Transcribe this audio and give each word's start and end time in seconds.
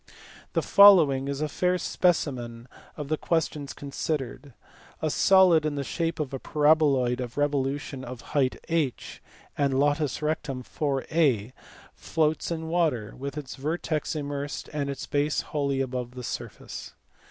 The 0.53 0.63
following 0.63 1.27
is 1.27 1.41
a 1.41 1.47
fair 1.47 1.77
specimen 1.77 2.67
of 2.97 3.07
the 3.07 3.17
questions 3.17 3.71
considered. 3.71 4.55
A 4.99 5.11
solid 5.11 5.63
in 5.63 5.75
the 5.75 5.83
shape 5.83 6.19
of 6.19 6.33
a 6.33 6.39
paraboloid 6.39 7.19
of 7.19 7.37
revolution 7.37 8.03
of 8.03 8.21
height 8.33 8.55
h 8.67 9.21
and 9.55 9.79
latus 9.79 10.23
rectum 10.23 10.63
4a 10.63 11.53
floats 11.93 12.49
in 12.49 12.67
water, 12.67 13.13
with 13.15 13.37
its 13.37 13.55
vertex 13.57 14.15
immersed 14.15 14.69
and 14.73 14.89
its 14.89 15.05
base 15.05 15.41
wholly 15.41 15.81
above 15.81 16.15
the 16.15 16.23
surface. 16.23 16.93